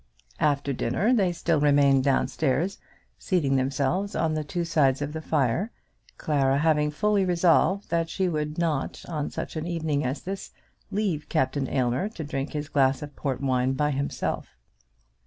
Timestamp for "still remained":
1.31-2.03